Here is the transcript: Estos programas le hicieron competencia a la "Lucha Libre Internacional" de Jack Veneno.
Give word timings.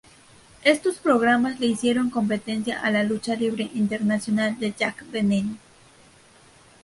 Estos 0.63 0.97
programas 0.97 1.59
le 1.59 1.67
hicieron 1.67 2.09
competencia 2.09 2.81
a 2.81 2.89
la 2.89 3.03
"Lucha 3.03 3.35
Libre 3.35 3.69
Internacional" 3.75 4.57
de 4.57 4.73
Jack 4.73 5.05
Veneno. 5.11 5.57